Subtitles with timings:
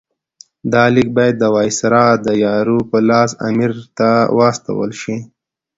[0.71, 5.17] دا لیک باید د وایسرا د یاور په لاس امیر ته واستول شي.